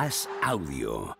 As 0.00 0.28
Audio. 0.44 1.16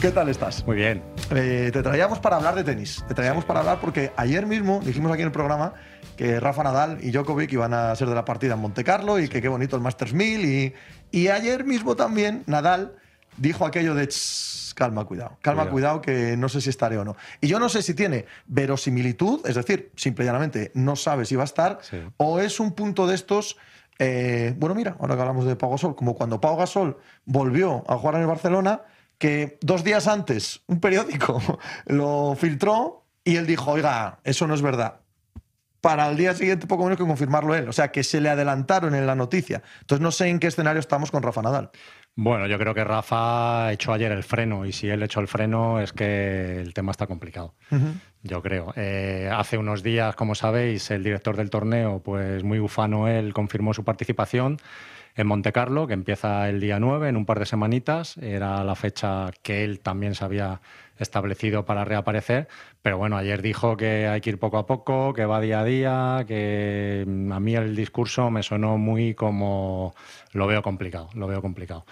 ¿Qué 0.00 0.10
tal 0.10 0.30
estás? 0.30 0.64
Muy 0.66 0.76
bien. 0.76 1.02
Eh, 1.34 1.68
te 1.70 1.82
traíamos 1.82 2.18
para 2.20 2.36
hablar 2.36 2.54
de 2.54 2.64
tenis. 2.64 3.04
Te 3.08 3.12
traíamos 3.14 3.44
para 3.44 3.60
hablar 3.60 3.78
porque 3.78 4.10
ayer 4.16 4.46
mismo 4.46 4.80
dijimos 4.82 5.12
aquí 5.12 5.20
en 5.20 5.26
el 5.26 5.32
programa 5.32 5.74
que 6.16 6.40
Rafa 6.40 6.62
Nadal 6.62 6.98
y 7.02 7.10
Djokovic 7.10 7.52
iban 7.52 7.74
a 7.74 7.94
ser 7.94 8.08
de 8.08 8.14
la 8.14 8.24
partida 8.24 8.54
en 8.54 8.60
Monte 8.60 8.84
Carlo 8.84 9.18
y 9.18 9.28
que 9.28 9.42
qué 9.42 9.48
bonito 9.48 9.76
el 9.76 9.82
Masters 9.82 10.14
1000. 10.14 10.44
Y, 10.46 10.74
y 11.10 11.28
ayer 11.28 11.64
mismo 11.64 11.94
también 11.94 12.42
Nadal 12.46 12.94
dijo 13.36 13.66
aquello 13.66 13.94
de 13.94 14.06
"Tss, 14.06 14.72
calma, 14.74 15.04
cuidado, 15.04 15.36
calma, 15.42 15.64
Cuidado. 15.68 16.00
cuidado, 16.00 16.00
que 16.00 16.36
no 16.38 16.48
sé 16.48 16.62
si 16.62 16.70
estaré 16.70 16.96
o 16.96 17.04
no. 17.04 17.16
Y 17.42 17.48
yo 17.48 17.58
no 17.58 17.68
sé 17.68 17.82
si 17.82 17.92
tiene 17.92 18.24
verosimilitud, 18.46 19.46
es 19.46 19.56
decir, 19.56 19.92
simple 19.94 20.24
y 20.24 20.26
llanamente 20.26 20.70
no 20.74 20.96
sabe 20.96 21.26
si 21.26 21.36
va 21.36 21.42
a 21.42 21.44
estar, 21.44 21.80
Sí. 21.82 21.98
o 22.16 22.38
es 22.40 22.60
un 22.60 22.72
punto 22.72 23.06
de 23.06 23.14
estos. 23.16 23.58
Eh, 23.98 24.54
bueno, 24.56 24.74
mira, 24.74 24.96
ahora 25.00 25.14
que 25.16 25.20
hablamos 25.20 25.44
de 25.44 25.56
Pau 25.56 25.70
Gasol, 25.70 25.96
como 25.96 26.14
cuando 26.14 26.40
Pau 26.40 26.56
Gasol 26.56 26.98
volvió 27.24 27.84
a 27.88 27.96
jugar 27.96 28.16
en 28.16 28.22
el 28.22 28.26
Barcelona, 28.26 28.82
que 29.18 29.58
dos 29.60 29.82
días 29.82 30.06
antes 30.06 30.62
un 30.68 30.80
periódico 30.80 31.40
lo 31.86 32.36
filtró 32.38 33.04
y 33.24 33.36
él 33.36 33.46
dijo, 33.46 33.72
oiga, 33.72 34.20
eso 34.24 34.46
no 34.46 34.54
es 34.54 34.62
verdad. 34.62 35.00
Para 35.80 36.08
el 36.08 36.16
día 36.16 36.34
siguiente, 36.34 36.66
poco 36.66 36.84
menos 36.84 36.98
que 36.98 37.04
confirmarlo 37.04 37.54
él. 37.54 37.68
O 37.68 37.72
sea, 37.72 37.92
que 37.92 38.02
se 38.02 38.20
le 38.20 38.30
adelantaron 38.30 38.94
en 38.94 39.06
la 39.06 39.14
noticia. 39.14 39.62
Entonces, 39.80 40.02
no 40.02 40.10
sé 40.10 40.28
en 40.28 40.40
qué 40.40 40.48
escenario 40.48 40.80
estamos 40.80 41.10
con 41.10 41.22
Rafa 41.22 41.42
Nadal. 41.42 41.70
Bueno, 42.20 42.48
yo 42.48 42.58
creo 42.58 42.74
que 42.74 42.82
Rafa 42.82 43.72
echó 43.72 43.92
ayer 43.92 44.10
el 44.10 44.24
freno 44.24 44.66
y 44.66 44.72
si 44.72 44.88
él 44.88 45.04
echó 45.04 45.20
el 45.20 45.28
freno 45.28 45.78
es 45.78 45.92
que 45.92 46.60
el 46.60 46.74
tema 46.74 46.90
está 46.90 47.06
complicado. 47.06 47.54
Yo 48.24 48.42
creo. 48.42 48.72
Eh, 48.74 49.30
hace 49.32 49.56
unos 49.56 49.84
días, 49.84 50.16
como 50.16 50.34
sabéis, 50.34 50.90
el 50.90 51.04
director 51.04 51.36
del 51.36 51.48
torneo, 51.48 52.02
pues 52.04 52.42
muy 52.42 52.58
ufano 52.58 53.06
él, 53.06 53.32
confirmó 53.32 53.72
su 53.72 53.84
participación 53.84 54.58
en 55.14 55.28
Monte 55.28 55.52
Carlo, 55.52 55.86
que 55.86 55.94
empieza 55.94 56.48
el 56.48 56.58
día 56.58 56.80
9, 56.80 57.08
en 57.08 57.16
un 57.16 57.24
par 57.24 57.38
de 57.38 57.46
semanitas. 57.46 58.16
Era 58.18 58.64
la 58.64 58.74
fecha 58.74 59.30
que 59.42 59.62
él 59.62 59.78
también 59.78 60.16
se 60.16 60.24
había 60.24 60.60
establecido 60.98 61.64
para 61.64 61.84
reaparecer. 61.84 62.48
Pero 62.82 62.98
bueno, 62.98 63.16
ayer 63.16 63.42
dijo 63.42 63.76
que 63.76 64.06
hay 64.06 64.20
que 64.20 64.30
ir 64.30 64.38
poco 64.38 64.58
a 64.58 64.66
poco, 64.66 65.12
que 65.14 65.24
va 65.24 65.40
día 65.40 65.60
a 65.60 65.64
día, 65.64 66.24
que 66.26 67.04
mm, 67.06 67.32
a 67.32 67.40
mí 67.40 67.54
el 67.54 67.74
discurso 67.74 68.30
me 68.30 68.42
sonó 68.42 68.78
muy 68.78 69.14
como 69.14 69.94
lo 70.32 70.46
veo 70.46 70.62
complicado, 70.62 71.08
lo 71.14 71.26
veo 71.26 71.42
complicado. 71.42 71.84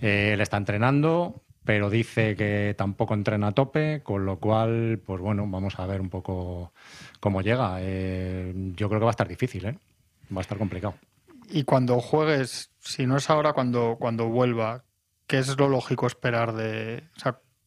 Eh, 0.00 0.32
él 0.34 0.40
está 0.40 0.56
entrenando, 0.56 1.42
pero 1.64 1.90
dice 1.90 2.36
que 2.36 2.74
tampoco 2.76 3.14
entrena 3.14 3.48
a 3.48 3.52
tope, 3.52 4.02
con 4.02 4.24
lo 4.26 4.38
cual, 4.38 5.00
pues 5.04 5.20
bueno, 5.20 5.46
vamos 5.46 5.78
a 5.78 5.86
ver 5.86 6.00
un 6.00 6.08
poco 6.10 6.72
cómo 7.20 7.42
llega. 7.42 7.76
Eh, 7.80 8.52
yo 8.76 8.88
creo 8.88 9.00
que 9.00 9.04
va 9.04 9.10
a 9.10 9.18
estar 9.18 9.28
difícil, 9.28 9.66
¿eh? 9.66 9.78
Va 10.34 10.38
a 10.38 10.42
estar 10.42 10.58
complicado. 10.58 10.94
Y 11.48 11.64
cuando 11.64 12.00
juegues, 12.00 12.70
si 12.78 13.06
no 13.06 13.16
es 13.16 13.28
ahora, 13.28 13.52
cuando, 13.52 13.96
cuando 13.98 14.28
vuelva, 14.28 14.84
¿qué 15.26 15.38
es 15.38 15.58
lo 15.58 15.68
lógico 15.68 16.06
esperar 16.06 16.52
de... 16.54 17.02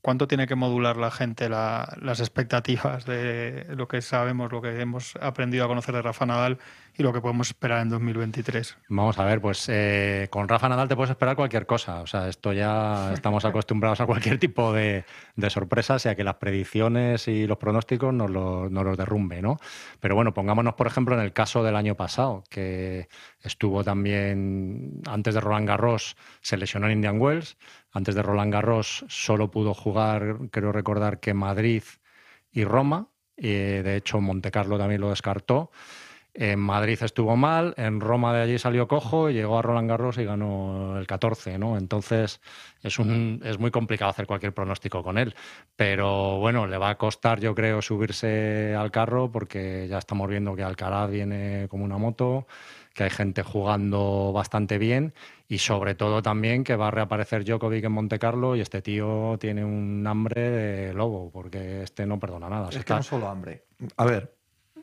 ¿cuánto 0.01 0.27
tiene 0.27 0.47
que 0.47 0.55
modular 0.55 0.97
la 0.97 1.11
gente 1.11 1.47
la- 1.47 1.95
las 2.01 2.19
expectativas 2.19 3.05
de 3.05 3.65
lo 3.69 3.87
que 3.87 4.01
sabemos, 4.01 4.51
lo 4.51 4.61
que 4.61 4.81
hemos 4.81 5.15
aprendido 5.21 5.63
a 5.63 5.69
conocer 5.69 5.95
de 5.95 6.01
Rafa 6.01 6.25
Nadal 6.25 6.59
y 6.95 7.03
lo 7.03 7.11
que 7.11 7.21
podemos 7.21 7.47
esperar 7.47 7.81
en 7.81 7.89
2023? 7.89 8.77
Vamos 8.89 9.17
a 9.17 9.25
ver, 9.25 9.41
pues 9.41 9.67
eh, 9.69 10.27
con 10.29 10.47
Rafa 10.47 10.69
Nadal 10.69 10.87
te 10.87 10.95
puedes 10.95 11.09
esperar 11.11 11.35
cualquier 11.35 11.65
cosa. 11.65 12.01
O 12.01 12.07
sea, 12.07 12.27
esto 12.29 12.53
ya 12.53 13.11
estamos 13.13 13.45
acostumbrados 13.45 13.99
a 14.01 14.05
cualquier 14.05 14.37
tipo 14.37 14.71
de, 14.73 15.03
de 15.35 15.49
sorpresas 15.49 16.05
y 16.05 16.09
a 16.09 16.15
que 16.15 16.23
las 16.23 16.35
predicciones 16.35 17.27
y 17.27 17.47
los 17.47 17.57
pronósticos 17.57 18.13
nos, 18.13 18.29
lo- 18.29 18.69
nos 18.69 18.83
los 18.85 18.97
derrumbe, 18.97 19.41
¿no? 19.41 19.57
Pero 19.99 20.15
bueno, 20.15 20.33
pongámonos, 20.33 20.75
por 20.75 20.87
ejemplo, 20.87 21.15
en 21.15 21.21
el 21.21 21.33
caso 21.33 21.63
del 21.63 21.75
año 21.75 21.95
pasado, 21.95 22.43
que 22.49 23.07
estuvo 23.41 23.83
también, 23.83 25.01
antes 25.07 25.33
de 25.33 25.41
Roland 25.41 25.67
Garros, 25.67 26.15
se 26.41 26.57
lesionó 26.57 26.85
en 26.87 26.93
Indian 26.93 27.19
Wells. 27.19 27.57
Antes 27.91 28.15
de 28.15 28.21
Roland 28.23 28.51
Garros 28.53 29.05
solo 29.07 29.49
pudo 29.51 29.73
jugar, 29.73 30.37
creo 30.51 30.71
recordar 30.71 31.19
que 31.19 31.33
Madrid 31.33 31.83
y 32.51 32.63
Roma. 32.65 33.07
Eh, 33.35 33.81
de 33.83 33.95
hecho, 33.95 34.21
Monte 34.21 34.51
Carlo 34.51 34.77
también 34.77 35.01
lo 35.01 35.09
descartó. 35.09 35.71
En 36.35 36.59
Madrid 36.59 36.97
estuvo 37.03 37.35
mal, 37.37 37.75
en 37.77 37.99
Roma 37.99 38.33
de 38.33 38.41
allí 38.41 38.57
salió 38.57 38.87
cojo 38.87 39.29
y 39.29 39.33
llegó 39.33 39.59
a 39.59 39.61
Roland 39.61 39.87
Garros 39.87 40.17
y 40.17 40.25
ganó 40.25 40.97
el 40.97 41.05
14, 41.05 41.59
¿no? 41.59 41.77
Entonces 41.77 42.41
es, 42.81 42.97
un, 42.97 43.39
es 43.45 43.59
muy 43.59 43.69
complicado 43.69 44.09
hacer 44.09 44.25
cualquier 44.25 44.51
pronóstico 44.51 45.03
con 45.03 45.19
él. 45.19 45.35
Pero 45.75 46.39
bueno, 46.39 46.65
le 46.65 46.79
va 46.79 46.89
a 46.89 46.97
costar, 46.97 47.39
yo 47.39 47.53
creo, 47.53 47.83
subirse 47.83 48.73
al 48.75 48.89
carro 48.89 49.31
porque 49.31 49.87
ya 49.87 49.99
estamos 49.99 50.27
viendo 50.27 50.55
que 50.55 50.63
Alcaraz 50.63 51.11
viene 51.11 51.67
como 51.69 51.83
una 51.85 51.99
moto, 51.99 52.47
que 52.95 53.03
hay 53.03 53.09
gente 53.11 53.43
jugando 53.43 54.31
bastante 54.33 54.79
bien 54.79 55.13
y 55.47 55.59
sobre 55.59 55.93
todo 55.93 56.23
también 56.23 56.63
que 56.63 56.75
va 56.75 56.87
a 56.87 56.91
reaparecer 56.91 57.45
Djokovic 57.45 57.83
en 57.85 57.91
Monte 57.91 58.17
Carlo 58.17 58.55
y 58.55 58.61
este 58.61 58.81
tío 58.81 59.37
tiene 59.39 59.63
un 59.63 60.03
hambre 60.07 60.49
de 60.49 60.93
lobo 60.95 61.29
porque 61.31 61.83
este 61.83 62.07
no 62.07 62.19
perdona 62.19 62.49
nada. 62.49 62.69
Es 62.69 62.75
que 62.75 62.79
está- 62.79 62.95
no 62.97 63.03
solo 63.03 63.27
hambre. 63.29 63.65
A 63.97 64.05
ver, 64.05 64.33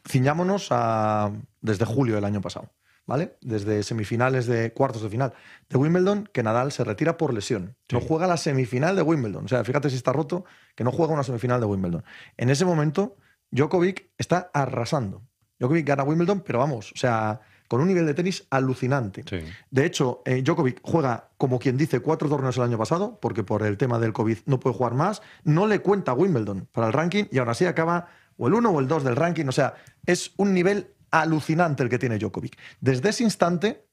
ciñámonos 0.08 0.68
a 0.70 1.32
desde 1.60 1.84
julio 1.84 2.14
del 2.14 2.24
año 2.24 2.40
pasado, 2.40 2.70
¿vale? 3.06 3.36
Desde 3.40 3.82
semifinales 3.82 4.46
de 4.46 4.72
cuartos 4.72 5.02
de 5.02 5.08
final 5.10 5.32
de 5.68 5.76
Wimbledon, 5.76 6.28
que 6.32 6.42
Nadal 6.42 6.72
se 6.72 6.84
retira 6.84 7.16
por 7.16 7.32
lesión. 7.34 7.76
No 7.92 8.00
Sí. 8.00 8.06
juega 8.08 8.26
la 8.26 8.36
semifinal 8.36 8.96
de 8.96 9.02
Wimbledon. 9.02 9.44
O 9.44 9.48
sea, 9.48 9.64
fíjate 9.64 9.90
si 9.90 9.96
está 9.96 10.12
roto, 10.12 10.44
que 10.74 10.84
no 10.84 10.92
juega 10.92 11.12
una 11.14 11.22
semifinal 11.22 11.60
de 11.60 11.66
Wimbledon. 11.66 12.04
En 12.36 12.50
ese 12.50 12.64
momento, 12.64 13.16
Djokovic 13.50 14.10
está 14.18 14.50
arrasando. 14.54 15.22
Djokovic 15.58 15.86
gana 15.86 16.02
Wimbledon, 16.04 16.40
pero 16.40 16.58
vamos, 16.60 16.92
o 16.92 16.96
sea, 16.96 17.40
con 17.68 17.80
un 17.80 17.86
nivel 17.88 18.06
de 18.06 18.14
tenis 18.14 18.46
alucinante. 18.50 19.22
Sí. 19.28 19.44
De 19.70 19.84
hecho, 19.84 20.22
eh, 20.24 20.42
Djokovic 20.42 20.80
juega, 20.82 21.28
como 21.36 21.58
quien 21.58 21.76
dice, 21.76 22.00
cuatro 22.00 22.28
torneos 22.28 22.56
el 22.56 22.64
año 22.64 22.78
pasado, 22.78 23.18
porque 23.20 23.44
por 23.44 23.62
el 23.62 23.76
tema 23.76 23.98
del 23.98 24.12
COVID 24.12 24.38
no 24.46 24.58
puede 24.58 24.74
jugar 24.76 24.94
más. 24.94 25.22
No 25.44 25.66
le 25.66 25.80
cuenta 25.80 26.12
Wimbledon 26.14 26.68
para 26.72 26.86
el 26.88 26.92
ranking 26.92 27.24
y 27.30 27.38
aún 27.38 27.48
así 27.48 27.66
acaba 27.66 28.08
o 28.40 28.48
el 28.48 28.54
1 28.54 28.70
o 28.70 28.80
el 28.80 28.88
2 28.88 29.04
del 29.04 29.16
ranking. 29.16 29.46
O 29.46 29.52
sea, 29.52 29.74
es 30.06 30.32
un 30.38 30.54
nivel 30.54 30.94
alucinante 31.10 31.82
el 31.82 31.88
que 31.88 31.98
tiene 31.98 32.18
Djokovic. 32.18 32.56
Desde 32.80 33.10
ese 33.10 33.22
instante, 33.24 33.84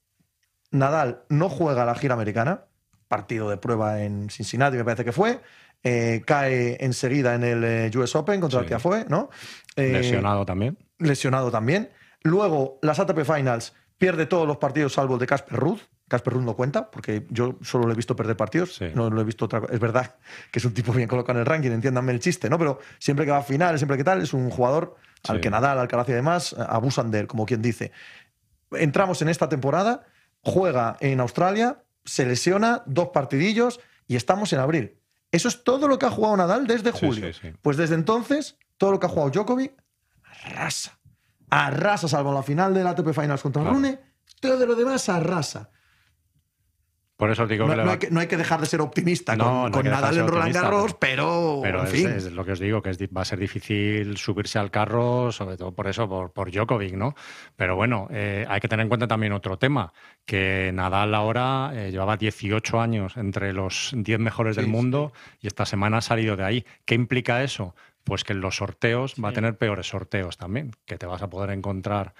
Nadal 0.71 1.23
no 1.29 1.49
juega 1.49 1.85
la 1.85 1.95
gira 1.95 2.13
americana, 2.13 2.65
partido 3.07 3.49
de 3.49 3.57
prueba 3.57 4.01
en 4.01 4.29
Cincinnati, 4.29 4.77
me 4.77 4.83
parece 4.83 5.05
que 5.05 5.11
fue. 5.11 5.39
eh, 5.83 6.23
cae 6.25 6.75
enseguida 6.83 7.35
en 7.35 7.43
el 7.43 7.63
eh, 7.63 7.91
US 7.95 8.15
Open 8.15 8.41
contra 8.41 8.59
Sí. 8.59 8.63
el 8.63 8.67
Tiafoe, 8.67 9.05
¿no? 9.09 9.29
Eh, 9.75 9.91
Lesionado 9.93 10.43
también. 10.45 10.75
lesionado 10.97 11.51
también. 11.51 11.91
Luego, 12.23 12.79
las 12.81 12.99
ATP 12.99 13.23
Finals 13.23 13.73
pierde 13.97 14.25
todos 14.25 14.47
los 14.47 14.57
partidos 14.57 14.93
salvo 14.93 15.13
el 15.13 15.19
de 15.19 15.27
Casper 15.27 15.59
Ruth. 15.59 15.81
Casper 16.07 16.33
Ruth 16.33 16.43
no 16.43 16.55
cuenta, 16.55 16.89
porque 16.89 17.25
yo 17.29 17.57
solo 17.61 17.85
lo 17.85 17.91
he 17.91 17.95
visto 17.95 18.15
perder 18.15 18.37
partidos. 18.37 18.75
Sí. 18.75 18.85
No 18.95 19.09
lo 19.09 19.19
he 19.21 19.23
visto 19.23 19.45
otra. 19.45 19.61
Es 19.69 19.79
verdad 19.79 20.15
que 20.51 20.59
es 20.59 20.65
un 20.65 20.73
tipo 20.73 20.93
bien 20.93 21.07
colocado 21.07 21.37
en 21.37 21.41
el 21.41 21.45
ranking, 21.45 21.71
entiéndanme 21.71 22.13
el 22.13 22.19
chiste, 22.19 22.49
¿no? 22.49 22.57
Pero 22.57 22.79
siempre 22.99 23.25
que 23.25 23.31
va 23.31 23.39
a 23.39 23.43
finales, 23.43 23.81
siempre 23.81 23.97
que 23.97 24.03
tal, 24.03 24.21
es 24.21 24.33
un 24.33 24.49
jugador 24.49 24.95
al 25.27 25.41
que 25.41 25.49
Nadal, 25.49 25.77
Alcaraz 25.79 26.07
y 26.09 26.13
demás 26.13 26.53
eh, 26.53 26.63
abusan 26.67 27.11
de 27.11 27.19
él, 27.21 27.27
como 27.27 27.45
quien 27.45 27.61
dice. 27.61 27.91
Entramos 28.71 29.21
en 29.21 29.29
esta 29.29 29.49
temporada, 29.49 30.05
juega 30.41 30.95
en 31.01 31.19
Australia, 31.19 31.83
se 32.05 32.25
lesiona, 32.25 32.83
dos 32.85 33.09
partidillos 33.09 33.79
y 34.07 34.15
estamos 34.15 34.53
en 34.53 34.59
abril. 34.59 34.97
Eso 35.31 35.49
es 35.49 35.63
todo 35.65 35.89
lo 35.89 35.99
que 35.99 36.05
ha 36.05 36.09
jugado 36.09 36.37
Nadal 36.37 36.67
desde 36.67 36.91
julio. 36.91 37.33
sí. 37.33 37.51
Pues 37.61 37.75
desde 37.75 37.95
entonces, 37.95 38.57
todo 38.77 38.91
lo 38.91 38.99
que 38.99 39.07
ha 39.07 39.09
jugado 39.09 39.29
Djokovic, 39.31 39.73
arrasa. 40.23 40.97
Arrasa, 41.49 42.07
salvo 42.07 42.33
la 42.33 42.43
final 42.43 42.73
de 42.73 42.83
la 42.83 42.91
ATP 42.91 43.13
Finals 43.13 43.41
contra 43.41 43.61
Claro. 43.61 43.75
Rune, 43.75 43.99
todo 44.39 44.65
lo 44.65 44.75
demás 44.75 45.09
arrasa. 45.09 45.69
Por 47.17 47.31
eso 47.31 47.47
digo 47.47 47.65
No, 47.65 47.71
que, 47.73 47.77
no 47.77 47.85
va- 47.87 47.91
hay 47.93 47.97
que, 47.97 48.11
no 48.11 48.19
hay 48.19 48.27
que 48.27 48.37
dejar 48.37 48.59
de 48.59 48.67
ser 48.67 48.79
optimista 48.79 49.35
No, 49.35 49.69
con, 49.71 49.83
Nadal 49.85 50.17
en 50.19 50.27
Roland 50.27 50.53
Garros, 50.53 50.93
pero, 50.93 51.59
Pero 51.63 51.79
en 51.81 51.85
es, 51.87 51.91
fin. 51.91 52.07
es 52.09 52.31
lo 52.31 52.45
que 52.45 52.51
os 52.51 52.59
digo, 52.59 52.83
que 52.83 52.91
es 52.91 52.99
va 52.99 53.21
a 53.23 53.25
ser 53.25 53.39
difícil 53.39 54.15
subirse 54.17 54.59
al 54.59 54.69
carro, 54.69 55.31
sobre 55.31 55.57
todo 55.57 55.71
por 55.73 55.87
eso, 55.87 56.07
por, 56.07 56.31
por 56.31 56.51
Djokovic, 56.51 56.93
¿no? 56.93 57.15
Pero 57.55 57.75
bueno, 57.75 58.07
eh, 58.11 58.45
hay 58.47 58.59
que 58.59 58.67
tener 58.67 58.83
en 58.83 58.89
cuenta 58.89 59.07
también 59.07 59.33
otro 59.33 59.57
tema, 59.57 59.93
que 60.25 60.69
Nadal 60.73 61.15
ahora 61.15 61.71
eh, 61.73 61.89
llevaba 61.89 62.17
18 62.17 62.79
años 62.79 63.17
entre 63.17 63.51
los 63.51 63.91
10 63.95 64.19
mejores 64.19 64.55
del 64.55 64.65
Sí, 64.65 64.71
mundo 64.71 65.11
y 65.41 65.47
esta 65.47 65.65
semana 65.65 65.97
ha 65.97 66.01
salido 66.01 66.35
de 66.37 66.43
ahí. 66.43 66.65
¿Qué 66.85 66.93
implica 66.93 67.41
eso? 67.43 67.75
Pues 68.03 68.23
que 68.23 68.33
en 68.33 68.41
los 68.41 68.57
sorteos 68.57 69.15
va 69.21 69.29
a 69.29 69.33
tener 69.33 69.57
peores 69.57 69.87
sorteos 69.89 70.37
también, 70.37 70.71
que 70.85 70.97
te 70.97 71.05
vas 71.07 71.21
a 71.23 71.29
poder 71.29 71.49
encontrar 71.49 72.13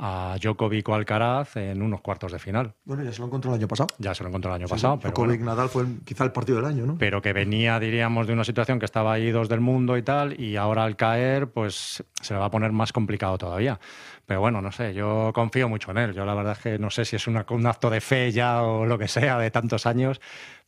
a 0.00 0.36
Djokovic 0.40 0.88
o 0.88 0.94
Alcaraz 0.94 1.56
en 1.56 1.82
unos 1.82 2.00
cuartos 2.00 2.30
de 2.30 2.38
final. 2.38 2.74
Bueno, 2.84 3.02
ya 3.02 3.12
se 3.12 3.18
lo 3.20 3.26
encontró 3.26 3.50
el 3.52 3.58
año 3.58 3.66
pasado. 3.68 3.88
Ya 3.98 4.14
se 4.14 4.22
lo 4.22 4.28
encontró 4.28 4.50
el 4.52 4.56
año 4.60 4.68
Sí, 4.68 4.74
pasado, 4.74 4.94
sí. 4.94 5.00
pero 5.02 5.12
Djokovic 5.14 5.38
bueno. 5.40 5.52
Nadal 5.54 5.68
fue 5.68 5.82
el- 5.82 6.00
quizá 6.04 6.24
el 6.24 6.32
partido 6.32 6.56
del 6.58 6.66
año, 6.66 6.86
¿no? 6.86 6.96
pero 6.98 7.20
que 7.20 7.32
venía, 7.32 7.80
diríamos, 7.80 8.26
de 8.28 8.32
una 8.32 8.44
situación 8.44 8.78
que 8.78 8.84
estaba 8.84 9.12
ahí 9.12 9.30
dos 9.32 9.48
del 9.48 9.60
mundo 9.60 9.96
y 9.96 10.02
tal, 10.02 10.38
y 10.40 10.56
ahora 10.56 10.84
al 10.84 10.94
caer, 10.96 11.50
pues 11.50 12.04
se 12.22 12.34
le 12.34 12.38
va 12.40 12.46
a 12.46 12.50
poner 12.50 12.70
más 12.72 12.92
complicado 12.92 13.36
todavía. 13.38 13.80
Pero 14.24 14.40
bueno, 14.40 14.60
no 14.62 14.70
sé, 14.72 14.94
yo 14.94 15.32
confío 15.34 15.68
mucho 15.68 15.90
en 15.90 15.98
él. 15.98 16.12
Yo 16.14 16.24
la 16.24 16.34
verdad 16.34 16.52
es 16.52 16.58
que 16.58 16.78
no 16.78 16.90
sé 16.90 17.04
si 17.04 17.16
es 17.16 17.26
una- 17.26 17.44
un 17.50 17.66
acto 17.66 17.90
de 17.90 18.00
fe 18.00 18.30
ya 18.30 18.62
o 18.62 18.86
lo 18.86 18.98
que 18.98 19.08
sea 19.08 19.38
de 19.38 19.50
tantos 19.50 19.86
años, 19.86 20.20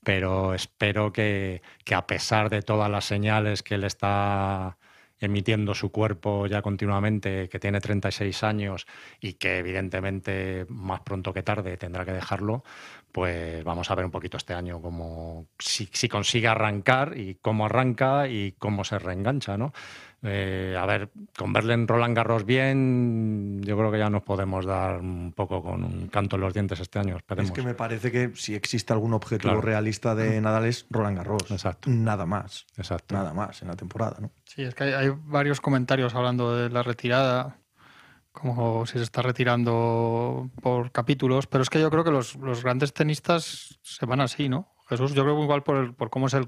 pero 0.02 0.54
espero 0.54 1.12
que, 1.12 1.60
que 1.84 1.94
a 1.94 2.06
pesar 2.06 2.48
de 2.50 2.62
todas 2.62 2.90
las 2.90 3.04
señales 3.04 3.62
que 3.62 3.74
él 3.74 3.84
está 3.84 4.78
emitiendo 5.20 5.74
su 5.74 5.92
cuerpo 5.92 6.46
ya 6.46 6.62
continuamente, 6.62 7.48
que 7.48 7.60
tiene 7.60 7.80
36 7.80 8.42
años 8.42 8.86
y 9.20 9.34
que 9.34 9.58
evidentemente 9.58 10.66
más 10.68 11.00
pronto 11.00 11.32
que 11.32 11.42
tarde 11.42 11.76
tendrá 11.76 12.04
que 12.04 12.12
dejarlo, 12.12 12.64
pues 13.12 13.62
vamos 13.64 13.90
a 13.90 13.94
ver 13.94 14.04
un 14.04 14.10
poquito 14.10 14.36
este 14.36 14.54
año 14.54 14.80
cómo, 14.80 15.46
si, 15.58 15.88
si 15.92 16.08
consigue 16.08 16.48
arrancar 16.48 17.16
y 17.16 17.36
cómo 17.36 17.66
arranca 17.66 18.28
y 18.28 18.52
cómo 18.58 18.84
se 18.84 18.98
reengancha, 18.98 19.56
¿no? 19.56 19.72
Eh, 20.22 20.76
a 20.78 20.84
ver, 20.84 21.08
con 21.38 21.50
verle 21.52 21.72
en 21.72 21.88
Roland 21.88 22.14
Garros 22.14 22.44
bien, 22.44 23.62
yo 23.62 23.76
creo 23.78 23.90
que 23.90 23.98
ya 23.98 24.10
nos 24.10 24.22
podemos 24.22 24.66
dar 24.66 25.00
un 25.00 25.32
poco 25.34 25.62
con 25.62 25.82
un 25.82 26.08
canto 26.08 26.36
en 26.36 26.42
los 26.42 26.52
dientes 26.52 26.78
este 26.80 26.98
año. 26.98 27.16
Esperemos. 27.16 27.50
Es 27.50 27.54
que 27.56 27.62
me 27.62 27.72
parece 27.74 28.12
que 28.12 28.32
si 28.34 28.54
existe 28.54 28.92
algún 28.92 29.14
objetivo 29.14 29.52
Claro. 29.54 29.60
realista 29.62 30.14
de 30.14 30.38
Nadal 30.42 30.66
es 30.66 30.86
Roland 30.90 31.16
Garros. 31.16 31.50
Exacto. 31.50 31.88
Nada 31.90 32.26
más. 32.26 32.66
Exacto. 32.76 33.14
Nada 33.14 33.32
más 33.32 33.62
en 33.62 33.68
la 33.68 33.76
temporada, 33.76 34.18
¿no? 34.20 34.30
Sí, 34.44 34.62
es 34.62 34.74
que 34.74 34.84
hay, 34.84 34.92
hay 34.92 35.08
varios 35.24 35.60
comentarios 35.62 36.14
hablando 36.14 36.54
de 36.54 36.68
la 36.68 36.82
retirada, 36.82 37.56
como 38.32 38.84
si 38.86 38.98
se 38.98 39.04
está 39.04 39.22
retirando 39.22 40.50
por 40.60 40.92
capítulos, 40.92 41.46
pero 41.46 41.62
es 41.62 41.70
que 41.70 41.80
yo 41.80 41.90
creo 41.90 42.04
que 42.04 42.10
los, 42.10 42.36
los 42.36 42.62
grandes 42.62 42.92
tenistas 42.92 43.78
se 43.82 44.06
van 44.06 44.20
así, 44.20 44.48
¿no? 44.48 44.68
Jesús, 44.88 45.14
yo 45.14 45.22
creo 45.22 45.36
que 45.36 45.42
igual 45.44 45.62
por, 45.62 45.76
el- 45.76 45.94
por 45.94 46.10
cómo 46.10 46.26
es 46.26 46.34
el, 46.34 46.46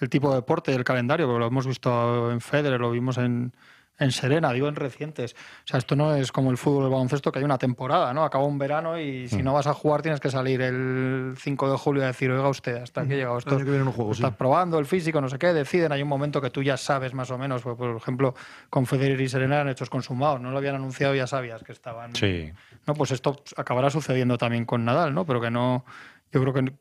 el 0.00 0.08
tipo 0.08 0.28
de 0.30 0.36
deporte 0.36 0.72
y 0.72 0.74
el 0.74 0.84
calendario, 0.84 1.26
porque 1.26 1.40
lo 1.40 1.46
hemos 1.46 1.66
visto 1.66 2.30
en 2.30 2.40
Federer, 2.40 2.80
lo 2.80 2.90
vimos 2.90 3.18
en, 3.18 3.52
en 4.00 4.12
Serena, 4.12 4.52
digo 4.52 4.68
en 4.68 4.76
recientes. 4.76 5.34
O 5.34 5.66
sea, 5.66 5.78
esto 5.78 5.96
no 5.96 6.14
es 6.14 6.30
como 6.30 6.52
el 6.52 6.56
fútbol 6.56 6.84
el 6.84 6.90
baloncesto, 6.90 7.32
que 7.32 7.40
hay 7.40 7.44
una 7.44 7.58
temporada, 7.58 8.14
¿no? 8.14 8.22
Acaba 8.22 8.44
un 8.44 8.56
verano 8.56 8.96
y 9.00 9.24
Mm. 9.24 9.28
si 9.28 9.42
no 9.42 9.52
vas 9.52 9.66
a 9.66 9.74
jugar 9.74 10.02
tienes 10.02 10.20
que 10.20 10.30
salir 10.30 10.60
el 10.62 11.34
5 11.36 11.68
de 11.72 11.76
julio 11.76 12.04
a 12.04 12.06
decir, 12.06 12.30
oiga 12.30 12.48
usted, 12.48 12.76
hasta 12.76 13.00
aquí 13.00 13.14
he 13.14 13.16
llegado 13.16 13.34
El 13.34 13.38
esto. 13.40 13.56
que 13.58 13.64
no 13.64 13.90
juego, 13.90 14.14
sí. 14.14 14.22
Estás 14.22 14.36
probando 14.36 14.78
el 14.78 14.86
físico, 14.86 15.20
no 15.20 15.28
sé 15.28 15.36
qué, 15.36 15.52
deciden, 15.52 15.90
hay 15.90 16.02
un 16.02 16.08
momento 16.08 16.40
que 16.40 16.50
tú 16.50 16.62
ya 16.62 16.76
sabes 16.76 17.12
más 17.12 17.28
o 17.32 17.38
menos, 17.38 17.62
por, 17.62 17.76
por 17.76 17.96
ejemplo, 17.96 18.36
con 18.70 18.86
Federer 18.86 19.20
y 19.20 19.28
Serena 19.28 19.56
eran 19.56 19.68
hechos 19.68 19.90
consumados, 19.90 20.40
no 20.40 20.52
lo 20.52 20.58
habían 20.58 20.76
anunciado, 20.76 21.16
ya 21.16 21.26
sabías 21.26 21.64
que 21.64 21.72
estaban... 21.72 22.14
Sí, 22.14 22.52
No, 22.86 22.94
pues 22.94 23.10
esto 23.10 23.42
acabará 23.56 23.90
sucediendo 23.90 24.38
también 24.38 24.64
con 24.64 24.84
Nadal, 24.84 25.12
¿no? 25.12 25.26
Pero 25.26 25.40
que 25.40 25.50
no, 25.50 25.84
yo 26.32 26.40
creo 26.40 26.54
que, 26.54 26.72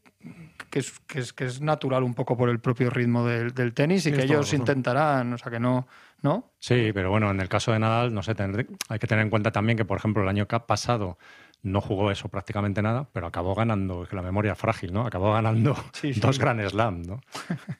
que, 0.69 0.79
es, 0.79 0.99
que, 1.07 1.19
es, 1.19 1.33
que 1.33 1.45
es 1.45 1.61
natural 1.61 2.03
un 2.03 2.13
poco 2.13 2.37
por 2.37 2.49
el 2.49 2.59
propio 2.59 2.89
ritmo 2.89 3.25
del, 3.25 3.53
del 3.53 3.73
tenis 3.73 4.05
y 4.05 4.11
que 4.11 4.23
ellos 4.23 4.53
intentarán, 4.53 5.33
o 5.33 5.37
sea, 5.37 5.51
que 5.51 5.59
no, 5.59 5.87
¿no? 6.21 6.51
Sí, 6.59 6.91
pero 6.93 7.09
bueno, 7.09 7.29
en 7.31 7.39
el 7.39 7.49
caso 7.49 7.71
de 7.71 7.79
Nadal, 7.79 8.13
no 8.13 8.23
sé, 8.23 8.35
tener- 8.35 8.67
hay 8.89 8.99
que 8.99 9.07
tener 9.07 9.23
en 9.23 9.29
cuenta 9.29 9.51
también 9.51 9.77
que, 9.77 9.85
por 9.85 9.97
ejemplo, 9.97 10.23
el 10.23 10.29
año 10.29 10.47
que 10.47 10.55
ha 10.55 10.65
pasado 10.67 11.17
no 11.63 11.81
jugó 11.81 12.11
eso 12.11 12.29
prácticamente 12.29 12.81
nada, 12.81 13.09
pero 13.11 13.27
acabó 13.27 13.55
ganando, 13.55 14.03
es 14.03 14.09
que 14.09 14.15
la 14.15 14.21
memoria 14.21 14.51
es 14.53 14.57
frágil, 14.59 14.93
¿no? 14.93 15.05
Acabó 15.05 15.33
ganando 15.33 15.75
Sí, 15.93 16.13
sí. 16.13 16.19
dos 16.19 16.37
Grand 16.39 16.61
Slam, 16.67 17.01
¿no? 17.03 17.19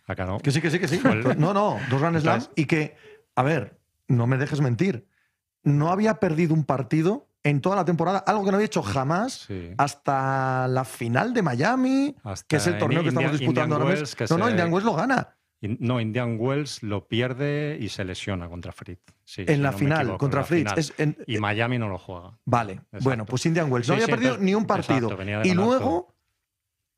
Acá 0.07 0.25
no. 0.25 0.40
Que 0.40 0.51
sí, 0.51 0.62
que 0.62 0.72
sí, 0.72 0.80
que 0.80 0.88
sí. 0.88 1.01
No, 1.38 1.54
no, 1.54 1.78
dos 1.90 2.01
Grand 2.01 2.18
Slam 2.19 2.42
y 2.56 2.66
que, 2.66 2.95
a 3.36 3.44
ver, 3.44 3.78
no 4.07 4.25
me 4.28 4.38
dejes 4.38 4.62
mentir, 4.62 5.07
no 5.63 5.90
había 5.92 6.16
perdido 6.16 6.54
un 6.54 6.63
partido 6.66 7.27
en 7.50 7.62
toda 7.62 7.76
la 7.78 7.86
temporada, 7.86 8.20
algo 8.20 8.44
que 8.44 8.52
no 8.52 8.58
había 8.58 8.66
hecho 8.68 8.82
jamás 8.84 9.46
Sí. 9.48 9.72
hasta 9.78 10.68
la 10.68 10.84
final 10.86 11.34
de 11.34 11.42
Miami, 11.42 12.16
Hasta 12.24 12.46
que 12.48 12.56
es 12.58 12.68
el 12.68 12.78
torneo 12.78 13.02
que 13.04 13.10
estamos 13.10 13.32
disputando 13.32 13.76
Indian 13.76 13.82
ahora 13.90 14.02
mismo. 14.02 14.28
No, 14.30 14.38
no, 14.38 14.46
se- 14.46 14.52
Indian 14.52 14.74
Wells 14.74 14.86
lo 14.86 14.94
gana. 14.94 15.34
In- 15.62 15.78
No, 15.80 16.00
Indian 16.00 16.38
Wells 16.40 16.84
lo 16.84 17.08
pierde 17.08 17.78
y 17.82 17.90
se 17.90 18.06
lesiona 18.06 18.48
contra 18.48 18.72
Fritz. 18.72 19.02
Sí, 19.24 19.42
en 19.42 19.48
si 19.48 19.58
la 19.58 19.72
no 19.72 19.78
final, 19.78 20.00
equivoco, 20.02 20.18
contra 20.20 20.44
Fritz. 20.44 20.60
final. 20.60 20.78
Es 20.80 20.94
en- 20.98 21.18
Y 21.26 21.38
Miami 21.40 21.80
no 21.80 21.90
lo 21.90 21.98
juega. 21.98 22.38
Vale, 22.46 22.74
Exacto. 22.74 23.00
bueno, 23.04 23.26
pues 23.26 23.46
Indian 23.46 23.72
Wells 23.72 23.88
no 23.88 23.96
Sí, 23.96 24.02
había 24.04 24.14
perdido 24.16 24.38
ni 24.38 24.54
un 24.54 24.66
partido. 24.66 25.10
exacto, 25.12 25.48
y 25.48 25.54
luego 25.54 26.14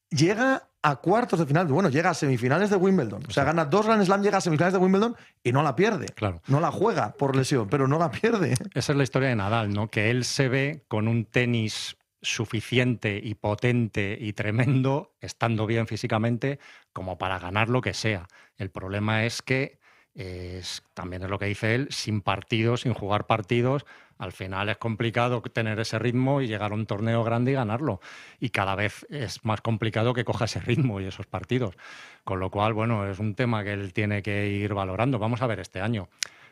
llega 0.10 0.69
a 0.82 0.96
cuartos 0.98 1.40
de 1.40 1.46
final. 1.46 1.68
Bueno, 1.68 1.90
llega 1.90 2.10
a 2.10 2.14
semifinales 2.14 2.70
de 2.70 2.76
Wimbledon. 2.76 3.24
O 3.28 3.32
sea, 3.32 3.44
gana 3.44 3.66
dos 3.66 3.86
Grand 3.86 4.04
Slam, 4.04 4.22
llega 4.22 4.38
a 4.38 4.42
semifinales 4.42 4.74
de 4.74 4.80
Wimbledon 4.80 5.16
y 5.44 5.52
no 5.52 5.64
la 5.64 5.76
pierde. 5.76 6.08
Claro. 6.08 6.42
No 6.48 6.60
la 6.60 6.72
juega 6.72 7.14
por 7.14 7.36
lesión, 7.36 7.68
pero 7.70 7.88
no 7.88 8.00
la 8.00 8.12
pierde. 8.12 8.56
Esa 8.74 8.92
es 8.94 8.98
la 8.98 9.04
historia 9.04 9.30
de 9.30 9.36
Nadal, 9.36 9.74
¿no? 9.74 9.90
Que 9.90 10.10
él 10.10 10.24
se 10.24 10.48
ve 10.48 10.86
con 10.88 11.08
un 11.08 11.26
tenis 11.26 11.98
suficiente 12.22 13.20
y 13.24 13.36
potente 13.36 14.18
y 14.20 14.34
tremendo, 14.34 15.16
estando 15.22 15.66
bien 15.66 15.88
físicamente, 15.88 16.60
como 16.94 17.18
para 17.18 17.40
ganar 17.40 17.70
lo 17.70 17.82
que 17.82 17.94
sea. 17.94 18.28
El 18.58 18.70
problema 18.72 19.26
es 19.26 19.42
que, 19.42 19.80
es, 20.16 20.84
también 20.94 21.24
es 21.24 21.30
lo 21.30 21.40
que 21.40 21.46
dice 21.46 21.76
él, 21.76 21.88
sin 21.92 22.22
partidos, 22.22 22.82
sin 22.82 22.94
jugar 22.94 23.26
partidos, 23.26 23.86
al 24.20 24.32
final 24.34 24.70
es 24.70 24.78
complicado 24.78 25.42
tener 25.42 25.80
ese 25.80 25.98
ritmo 25.98 26.42
y 26.42 26.48
llegar 26.48 26.72
a 26.72 26.76
un 26.76 26.86
torneo 26.86 27.24
grande 27.24 27.52
y 27.52 27.56
ganarlo. 27.56 28.00
Y 28.40 28.50
cada 28.50 28.76
vez 28.76 29.08
es 29.10 29.44
más 29.44 29.62
complicado 29.62 30.14
que 30.14 30.24
coja 30.26 30.46
ese 30.46 30.60
ritmo 30.60 31.02
y 31.02 31.06
esos 31.06 31.26
partidos. 31.26 31.76
Con 32.24 32.40
lo 32.40 32.52
cual, 32.52 32.74
bueno, 32.74 33.10
es 33.10 33.18
un 33.18 33.34
tema 33.34 33.64
que 33.64 33.74
él 33.74 33.94
tiene 33.94 34.22
que 34.22 34.48
ir 34.50 34.74
valorando. 34.76 35.18
Vamos 35.18 35.42
a 35.42 35.48
ver 35.48 35.60
este 35.62 35.82
año. 35.82 36.10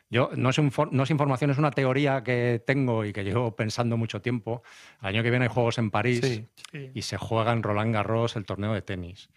Yo 0.09 0.29
no 0.37 0.49
es, 0.49 0.57
infor- 0.57 0.89
no 0.91 1.03
es 1.03 1.09
información, 1.11 1.51
es 1.51 1.57
una 1.57 1.71
teoría 1.71 2.23
que 2.23 2.63
tengo 2.65 3.03
y 3.03 3.11
que 3.11 3.25
llevo 3.25 3.53
pensando 3.57 3.97
mucho 3.97 4.21
tiempo. 4.21 4.63
El 5.01 5.09
año 5.09 5.21
que 5.23 5.29
viene 5.29 5.45
hay 5.45 5.51
Juegos 5.51 5.77
en 5.77 5.91
París 5.91 6.21
Sí. 6.23 6.47
Sí. 6.71 6.91
y 6.93 7.01
se 7.01 7.17
juega 7.17 7.51
en 7.51 7.61
Roland 7.61 7.93
Garros 7.93 8.37
el 8.37 8.45
torneo 8.45 8.73
de 8.73 8.81
tenis. 8.81 9.29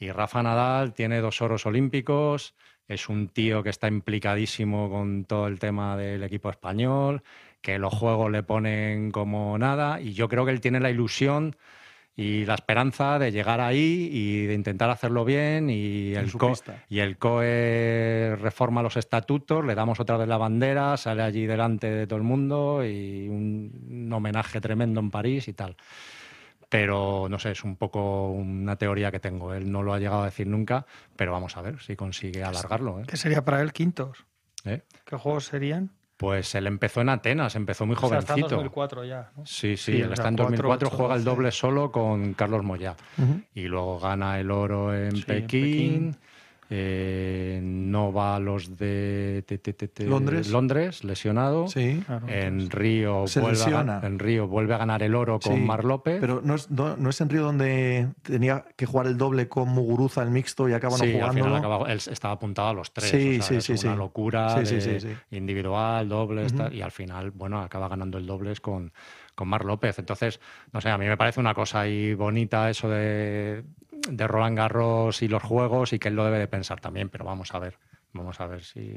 Y 0.00 0.10
Rafa 0.10 0.42
Nadal 0.42 0.92
tiene 0.92 1.20
dos 1.20 1.40
oros 1.40 1.64
olímpicos, 1.64 2.54
es 2.88 3.08
un 3.08 3.28
tío 3.28 3.62
que 3.62 3.70
está 3.70 3.88
implicadísimo 3.88 4.90
con 4.90 5.24
todo 5.24 5.46
el 5.46 5.58
tema 5.58 5.96
del 5.96 6.22
equipo 6.22 6.50
español, 6.50 7.22
que 7.60 7.78
los 7.78 7.92
juegos 7.94 8.30
le 8.30 8.42
ponen 8.42 9.10
como 9.10 9.58
nada, 9.58 10.00
y 10.00 10.12
yo 10.12 10.28
creo 10.28 10.44
que 10.44 10.52
él 10.52 10.60
tiene 10.60 10.80
la 10.80 10.90
ilusión 10.90 11.56
y 12.18 12.46
la 12.46 12.54
esperanza 12.54 13.18
de 13.18 13.30
llegar 13.30 13.60
ahí 13.60 14.08
y 14.10 14.46
de 14.46 14.54
intentar 14.54 14.88
hacerlo 14.88 15.24
bien 15.26 15.68
y 15.68 16.14
el, 16.14 16.32
co- 16.32 16.48
y 16.88 17.00
el 17.00 17.18
COE 17.18 18.36
reforma 18.40 18.82
los 18.82 18.96
estatutos, 18.96 19.64
le 19.66 19.74
damos 19.74 20.00
otra 20.00 20.16
vez 20.16 20.26
la 20.26 20.38
bandera, 20.38 20.96
sale 20.96 21.22
allí 21.22 21.44
delante 21.46 21.90
de 21.90 22.06
todo 22.06 22.16
el 22.18 22.22
mundo 22.24 22.82
y 22.86 23.28
un, 23.28 23.70
un 24.06 24.12
homenaje 24.12 24.60
tremendo 24.62 25.00
en 25.00 25.10
París 25.10 25.46
y 25.48 25.52
tal. 25.52 25.76
Pero 26.68 27.28
no 27.30 27.38
sé, 27.38 27.52
es 27.52 27.62
un 27.64 27.76
poco 27.76 28.30
una 28.30 28.76
teoría 28.76 29.10
que 29.12 29.20
tengo. 29.20 29.54
Él 29.54 29.70
no 29.70 29.82
lo 29.82 29.94
ha 29.94 29.98
llegado 30.00 30.22
a 30.22 30.26
decir 30.26 30.46
nunca, 30.48 30.84
pero 31.16 31.32
vamos 31.32 31.56
a 31.56 31.62
ver 31.62 31.80
si 31.80 31.94
consigue 31.96 32.42
alargarlo. 32.42 33.00
¿eh? 33.00 33.04
¿Qué 33.06 33.16
sería 33.16 33.44
para 33.44 33.60
él 33.62 33.72
quintos? 33.72 34.26
¿Eh? 34.64 34.82
¿Qué 35.04 35.16
juegos 35.16 35.44
serían? 35.46 35.92
Pues 36.16 36.54
él 36.54 36.66
empezó 36.66 37.02
en 37.02 37.10
Atenas, 37.10 37.54
empezó 37.56 37.84
muy 37.84 37.94
O 37.94 38.08
sea, 38.08 38.18
está 38.20 38.32
en 38.32 38.40
jovencito. 38.40 38.56
2004 38.56 39.04
ya. 39.04 39.30
¿no? 39.36 39.44
Sí, 39.44 39.76
sí, 39.76 39.92
Sí, 39.92 40.00
él 40.00 40.12
está 40.12 40.28
en 40.28 40.36
cuatro, 40.36 40.44
2004, 40.56 40.88
ocho, 40.88 40.96
juega 40.96 41.14
el 41.14 41.24
doce. 41.24 41.36
doble 41.36 41.50
solo 41.52 41.92
con 41.92 42.32
Carlos 42.34 42.64
Moyá. 42.64 42.96
Ujú. 43.18 43.42
Y 43.54 43.64
luego 43.68 44.00
gana 44.00 44.40
el 44.40 44.50
oro 44.50 44.94
en 44.94 45.12
Sí, 45.16 45.24
en 45.28 45.42
Pekín. 45.42 46.16
Eh, 46.68 47.60
no 47.62 48.12
va 48.12 48.36
a 48.36 48.40
los 48.40 48.76
de 48.76 49.44
te, 49.46 49.58
te, 49.58 49.72
te, 49.72 49.86
te, 49.88 50.04
Londres. 50.04 50.48
Londres, 50.48 51.04
lesionado. 51.04 51.68
Sí. 51.68 52.02
Claro, 52.06 52.28
En 52.28 52.70
Río, 52.70 53.26
Se 53.28 53.40
vuelve 53.40 53.62
a, 53.62 53.66
lesiona. 53.66 54.00
en 54.02 54.18
Río 54.18 54.48
vuelve 54.48 54.74
a 54.74 54.78
ganar 54.78 55.02
el 55.02 55.14
oro 55.14 55.38
con 55.38 55.54
Sí, 55.54 55.60
Mar 55.60 55.84
López. 55.84 56.18
Pero 56.20 56.40
no 56.42 56.54
es, 56.56 56.68
no, 56.70 56.96
no 56.96 57.10
es 57.10 57.20
en 57.20 57.28
Río 57.28 57.42
donde 57.42 58.08
tenía 58.22 58.64
que 58.76 58.84
jugar 58.86 59.06
el 59.06 59.16
doble 59.16 59.48
con 59.48 59.68
Muguruza 59.68 60.22
el 60.22 60.30
mixto 60.30 60.68
y 60.68 60.72
acaban 60.72 60.98
sí, 60.98 61.06
al 61.06 61.12
jugando. 61.12 61.44
final 61.44 61.54
acaba- 61.56 61.92
él 61.92 61.98
estaba 62.10 62.34
apuntado 62.34 62.68
a 62.68 62.74
los 62.74 62.92
tres. 62.92 63.10
Sí, 63.10 63.38
o 63.38 63.42
sea, 63.42 63.60
sí, 63.60 63.72
es 63.72 63.80
sí, 63.80 63.86
una 63.86 63.92
sí. 63.94 63.98
locura 63.98 64.58
Sí, 64.58 64.66
sí, 64.66 64.74
de 64.74 65.00
sí, 65.00 65.08
sí. 65.08 65.36
individual, 65.36 66.08
tal, 66.56 66.74
y 66.74 66.82
al 66.82 66.90
final, 66.90 67.30
bueno, 67.30 67.60
acaba 67.60 67.88
ganando 67.88 68.18
el 68.18 68.26
dobles 68.26 68.60
con, 68.60 68.92
con 69.34 69.46
Mar 69.48 69.64
López. 69.64 69.98
Entonces, 69.98 70.40
no 70.72 70.80
sé, 70.80 70.90
a 70.90 70.98
mí 70.98 71.06
me 71.06 71.16
parece 71.16 71.38
una 71.40 71.54
cosa 71.54 71.82
ahí 71.82 72.14
bonita 72.14 72.68
eso 72.70 72.88
de, 72.88 73.62
de 74.08 74.26
Roland 74.26 74.56
Garros 74.56 75.22
y 75.22 75.28
los 75.28 75.42
juegos 75.42 75.92
y 75.92 75.98
que 75.98 76.08
él 76.08 76.14
lo 76.16 76.24
debe 76.24 76.38
de 76.38 76.48
pensar 76.48 76.80
también, 76.80 77.08
pero 77.08 77.24
vamos 77.24 77.54
a 77.54 77.58
ver, 77.58 77.78
vamos 78.12 78.40
a 78.40 78.46
ver 78.46 78.62
si, 78.62 78.94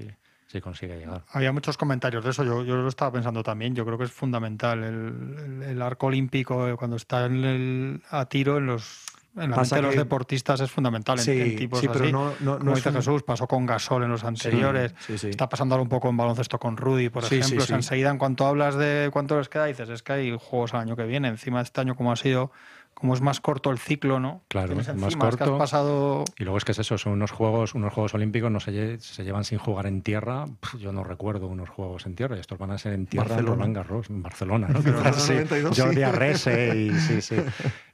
si 0.48 0.62
consigue 0.62 0.98
llegar. 0.98 1.24
Había 1.32 1.52
muchos 1.52 1.78
comentarios 1.78 2.24
de 2.24 2.32
eso, 2.32 2.44
yo, 2.44 2.64
yo 2.64 2.76
lo 2.76 2.88
estaba 2.88 3.12
pensando 3.12 3.44
también, 3.44 3.76
yo 3.76 3.86
creo 3.86 3.98
que 3.98 4.06
es 4.06 4.12
fundamental 4.12 4.84
el, 4.84 5.36
el- 5.38 5.64
el 5.64 5.82
arco 5.82 6.08
olímpico 6.08 6.68
eh, 6.68 6.76
cuando 6.76 6.98
está 6.98 7.26
en 7.26 7.44
el, 7.44 8.04
a 8.10 8.26
tiro 8.26 8.58
en 8.58 8.66
los 8.68 9.06
en 9.38 9.52
la 9.52 9.58
Pasa 9.58 9.76
mente 9.76 9.76
de 9.76 9.82
los 9.84 9.92
que- 9.94 10.00
deportistas 10.00 10.60
es 10.60 10.72
fundamental 10.72 11.20
en, 11.20 11.24
Sí, 11.24 11.40
en 11.40 11.56
tipos 11.56 11.80
sí, 11.80 11.88
pero 11.88 12.04
así. 12.06 12.12
no- 12.12 12.32
no- 12.40 12.54
no 12.54 12.58
Como 12.58 12.72
es 12.72 12.78
dice 12.78 12.90
un- 12.90 12.96
Jesús, 12.96 13.24
pasó 13.24 13.48
con 13.48 13.66
Gasol 13.68 14.04
en 14.04 14.10
los 14.10 14.24
anteriores. 14.24 14.96
sí, 15.06 15.18
sí. 15.20 15.30
Está 15.30 15.48
pasando 15.48 15.76
ahora 15.76 15.84
un 15.84 15.88
poco 15.90 16.10
en 16.10 16.18
baloncesto 16.18 16.58
con 16.60 16.76
Rudy, 16.76 17.10
por 17.10 17.24
Sí, 17.24 17.36
sí, 17.36 17.36
ejemplo. 17.38 17.64
O 17.64 17.68
sea, 17.68 17.76
enseguida, 17.76 18.10
en 18.10 18.18
cuanto 18.18 18.48
hablas 18.48 18.76
de 18.76 19.10
cuánto 19.14 19.38
les 19.38 19.48
queda, 19.48 19.66
dices, 19.66 19.88
es 19.90 20.02
que 20.02 20.14
hay 20.14 20.36
juegos 20.38 20.74
al 20.74 20.82
año 20.82 20.96
que 20.96 21.04
viene. 21.04 21.28
Encima 21.28 21.60
de 21.60 21.66
este 21.66 21.80
año, 21.80 21.96
como 21.96 22.12
ha 22.12 22.16
sido, 22.16 22.52
como 23.00 23.14
es 23.14 23.22
más 23.22 23.40
corto 23.40 23.72
el 23.72 23.80
ciclo, 23.80 24.20
¿no? 24.20 24.44
Claro, 24.48 24.76
más 24.76 24.88
encima, 24.90 25.08
es 25.08 25.16
que 25.16 25.44
has 25.44 25.50
corto. 25.50 25.58
pasado 25.58 26.26
Y 26.38 26.44
luego 26.44 26.58
es 26.58 26.66
que 26.66 26.74
es 26.74 26.80
eso, 26.80 26.98
son 26.98 27.14
unos 27.14 27.32
juegos, 27.32 27.74
unos 27.74 27.94
juegos 27.94 28.14
olímpicos, 28.14 28.52
no 28.52 28.60
se, 28.60 28.72
lle- 28.72 29.00
se 29.00 29.24
llevan 29.24 29.44
sin 29.44 29.58
jugar 29.58 29.86
en 29.88 30.02
tierra. 30.02 30.46
Yo 30.78 30.92
no 30.92 31.04
recuerdo 31.04 31.48
unos 31.48 31.70
juegos 31.70 32.06
en 32.06 32.16
tierra, 32.16 32.38
y 32.38 32.40
estos 32.40 32.58
van 32.60 32.72
a 32.72 32.78
ser 32.78 32.94
en 32.94 33.08
tierra 33.08 33.30
Barcelona. 33.30 33.52
en 33.54 33.58
Roland 33.60 33.76
Garros, 33.78 34.10
en 34.10 34.22
Barcelona, 34.22 34.68
¿no? 34.68 34.74
Barcelona 34.84 35.14
Sí, 35.14 35.34
92, 35.34 35.76
sí. 35.76 35.82
Jordi 35.82 36.04
Arrese 36.04 36.76
y, 36.78 37.00
sí, 37.00 37.22
sí, 37.22 37.38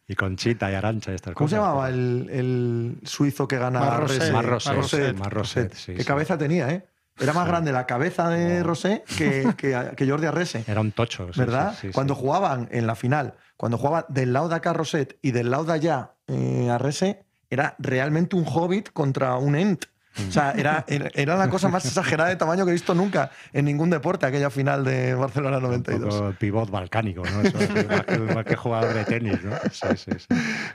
y 0.07 0.15
Conchita 0.15 0.71
y 0.71 0.75
Arancha 0.75 1.11
y 1.11 1.15
estas 1.15 1.33
¿Cómo 1.35 1.47
se 1.47 1.55
llamaba 1.55 1.89
el, 1.89 2.27
el 2.31 2.97
suizo 3.03 3.47
que 3.47 3.57
gana 3.57 3.79
Mar 3.79 3.99
Rosset. 4.01 4.31
Mar 4.33 4.45
Rosset, 4.45 4.73
Rosset, 4.75 5.17
Mar 5.17 5.33
Rosset, 5.33 5.73
sí, 5.73 5.93
Qué 5.93 5.99
sí. 6.01 6.05
cabeza 6.05 6.37
tenía, 6.37 6.69
¿eh? 6.71 6.85
Era 7.19 7.33
más 7.33 7.47
grande 7.47 7.71
la 7.71 7.85
cabeza 7.85 8.29
de. 8.29 8.61
Rosé 8.63 9.03
que, 9.17 9.53
que, 9.57 9.91
que 9.95 10.09
Jordi 10.09 10.27
Arrese. 10.27 10.65
Era 10.67 10.81
un 10.81 10.91
tocho. 10.91 11.29
sí, 11.31 11.39
¿Verdad? 11.39 11.71
sí, 11.71 11.77
sí, 11.81 11.87
sí. 11.87 11.93
cuando 11.93 12.15
jugaban 12.15 12.67
en 12.71 12.87
la 12.87 12.95
final, 12.95 13.35
cuando 13.57 13.77
jugaban 13.77 14.05
del 14.09 14.33
lado 14.33 14.49
de 14.49 14.55
acá 14.55 14.73
Roset 14.73 15.17
y 15.21 15.31
del 15.31 15.49
lado 15.51 15.63
de 15.65 15.73
allá 15.73 16.11
eh, 16.27 16.69
Arrese, 16.69 17.23
era 17.49 17.75
realmente 17.79 18.35
un 18.35 18.45
hobbit 18.45 18.91
contra 18.91 19.35
un 19.37 19.55
ent. 19.55 19.85
O 20.27 20.31
sea, 20.31 20.51
era, 20.51 20.85
era, 20.87 21.35
la 21.35 21.49
cosa 21.49 21.67
más 21.67 21.85
exagerada 21.85 22.29
de 22.29 22.37
tamaño 22.37 22.63
que 22.63 22.71
he 22.71 22.73
visto 22.73 22.93
nunca 22.93 23.31
en 23.51 23.65
ningún 23.65 23.89
deporte, 23.89 24.25
aquella 24.25 24.49
final 24.49 24.83
de 24.83 25.13
Barcelona 25.13 25.57
Un 25.57 25.63
92. 25.63 26.15
poco 26.15 26.33
pivot 26.39 26.69
balcánico, 26.69 27.23
¿no? 27.23 27.41
Eso, 27.41 27.57
más, 27.87 28.01
que, 28.05 28.17
más 28.19 28.45
que 28.45 28.55
jugador 28.55 28.93
de 28.93 29.05
tenis, 29.05 29.43
¿no? 29.43 29.55
Sí, 29.71 29.87
sí, 29.97 30.11
sí. 30.17 30.27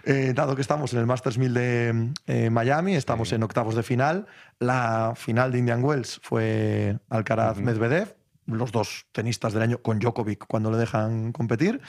Eh, 0.04 0.32
dado 0.34 0.54
que 0.54 0.62
estamos 0.62 0.92
en 0.92 1.00
el 1.00 1.06
Masters 1.06 1.38
1000 1.38 1.54
de 1.54 2.10
eh, 2.26 2.50
Miami, 2.50 2.94
estamos 2.96 3.32
en 3.32 3.42
octavos 3.42 3.74
de 3.74 3.82
final. 3.82 4.26
La 4.58 5.14
final 5.16 5.52
de 5.52 5.58
Indian 5.58 5.82
Wells 5.82 6.20
fue 6.22 6.98
Alcaraz-Medvedev, 7.08 8.14
los 8.46 8.72
dos 8.72 9.06
tenistas 9.12 9.52
del 9.54 9.62
año 9.62 9.78
con 9.78 9.98
Djokovic 9.98 10.46
cuando 10.46 10.70
le 10.70 10.76
dejan 10.76 11.32
competir. 11.32 11.80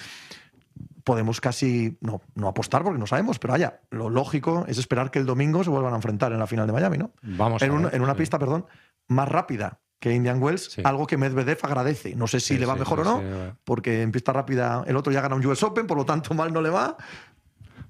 Podemos 1.03 1.41
casi, 1.41 1.97
no, 2.01 2.21
no 2.35 2.47
apostar 2.47 2.83
porque 2.83 2.99
no 2.99 3.07
sabemos, 3.07 3.39
pero 3.39 3.53
vaya, 3.53 3.81
lo 3.89 4.09
lógico 4.09 4.65
es 4.67 4.77
esperar 4.77 5.11
que 5.11 5.19
el 5.19 5.25
domingo 5.25 5.63
se 5.63 5.69
vuelvan 5.69 5.93
a 5.93 5.95
enfrentar 5.95 6.31
en 6.31 6.39
la 6.39 6.47
final 6.47 6.67
de 6.67 6.73
Miami, 6.73 6.97
¿no? 6.97 7.11
Vamos 7.21 7.61
En, 7.61 7.71
a 7.71 7.73
un- 7.73 7.83
ver, 7.83 7.95
en 7.95 8.01
una 8.01 8.13
sí. 8.13 8.19
pista, 8.19 8.37
perdón, 8.39 8.65
más 9.07 9.27
rápida 9.27 9.79
que 9.99 10.13
Indian 10.13 10.41
Wells, 10.41 10.71
Sí. 10.71 10.81
algo 10.83 11.05
que 11.07 11.15
Medvedev 11.17 11.59
agradece. 11.63 12.15
No 12.15 12.27
sé 12.27 12.39
si 12.39 12.53
Sí, 12.55 12.59
le 12.59 12.65
va 12.65 12.75
mejor 12.75 13.01
o 13.01 13.03
no, 13.03 13.21
porque 13.63 14.01
en 14.01 14.11
pista 14.11 14.33
rápida 14.33 14.83
el 14.87 14.95
otro 14.97 15.11
ya 15.13 15.21
gana 15.21 15.35
un 15.35 15.45
US 15.45 15.61
Open, 15.63 15.85
por 15.87 15.95
lo 15.97 16.05
tanto 16.05 16.33
mal 16.33 16.51
no 16.53 16.61
le 16.61 16.69
va. 16.69 16.97